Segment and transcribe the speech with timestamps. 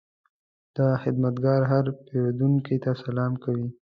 [0.77, 3.69] دا خدمتګر هر پیرودونکي ته سلام کوي.